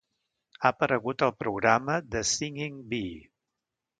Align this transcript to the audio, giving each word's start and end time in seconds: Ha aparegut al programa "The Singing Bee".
Ha 0.61 0.69
aparegut 0.69 1.25
al 1.27 1.33
programa 1.43 1.99
"The 2.15 2.23
Singing 2.31 2.83
Bee". 2.95 3.15